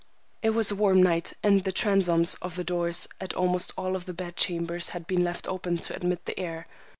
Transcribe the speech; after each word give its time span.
It 0.41 0.49
was 0.55 0.71
a 0.71 0.75
warm 0.75 1.03
night, 1.03 1.33
and 1.43 1.63
the 1.63 1.71
transoms 1.71 2.35
over 2.41 2.55
the 2.55 2.63
doors 2.63 3.07
of 3.19 3.35
almost 3.37 3.71
all 3.77 3.93
the 3.99 4.13
bed 4.13 4.35
chambers 4.35 4.89
had 4.89 5.05
been 5.05 5.23
left 5.23 5.47
open 5.47 5.77
to 5.77 5.95
admit 5.95 6.25
the 6.25 6.39
air. 6.39 6.65